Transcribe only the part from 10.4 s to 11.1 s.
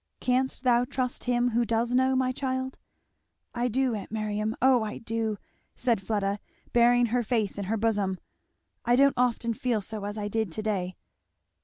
to day."